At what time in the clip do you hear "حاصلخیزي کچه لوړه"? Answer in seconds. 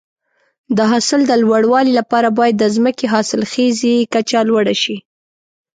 3.13-4.75